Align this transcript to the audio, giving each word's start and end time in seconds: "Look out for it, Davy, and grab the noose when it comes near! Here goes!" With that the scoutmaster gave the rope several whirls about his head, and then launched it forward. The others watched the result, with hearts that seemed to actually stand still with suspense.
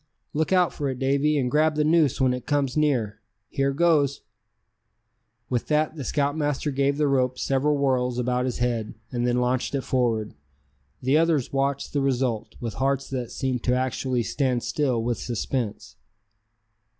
"Look 0.33 0.51
out 0.51 0.73
for 0.73 0.89
it, 0.89 0.97
Davy, 0.97 1.37
and 1.37 1.51
grab 1.51 1.75
the 1.75 1.83
noose 1.83 2.19
when 2.19 2.33
it 2.33 2.47
comes 2.47 2.75
near! 2.75 3.19
Here 3.49 3.71
goes!" 3.71 4.21
With 5.47 5.67
that 5.67 5.95
the 5.95 6.03
scoutmaster 6.03 6.71
gave 6.71 6.97
the 6.97 7.07
rope 7.07 7.37
several 7.37 7.77
whirls 7.77 8.17
about 8.17 8.45
his 8.45 8.57
head, 8.57 8.95
and 9.11 9.27
then 9.27 9.37
launched 9.37 9.75
it 9.75 9.81
forward. 9.81 10.33
The 11.03 11.19
others 11.19 11.53
watched 11.53 11.93
the 11.93 12.01
result, 12.01 12.55
with 12.59 12.73
hearts 12.81 13.11
that 13.11 13.29
seemed 13.29 13.61
to 13.65 13.75
actually 13.75 14.23
stand 14.23 14.63
still 14.63 15.03
with 15.03 15.19
suspense. 15.19 15.97